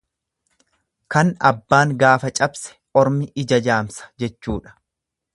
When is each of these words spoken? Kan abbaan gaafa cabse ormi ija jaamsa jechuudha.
Kan 1.15 1.27
abbaan 1.49 1.91
gaafa 2.03 2.31
cabse 2.39 2.73
ormi 3.01 3.27
ija 3.43 3.59
jaamsa 3.67 4.09
jechuudha. 4.25 4.75